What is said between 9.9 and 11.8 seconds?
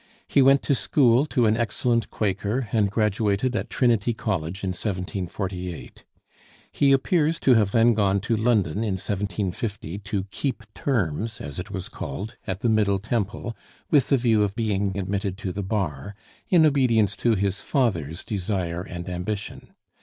to "keep terms," as it